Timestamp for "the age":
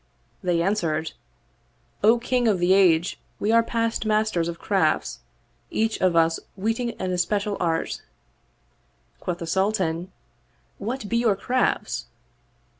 2.57-3.19